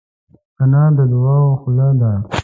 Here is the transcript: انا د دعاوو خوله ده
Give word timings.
انا 0.61 0.83
د 0.97 0.99
دعاوو 1.11 1.59
خوله 1.61 1.87
ده 1.99 2.11